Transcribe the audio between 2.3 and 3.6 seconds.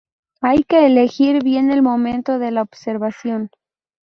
de la observación.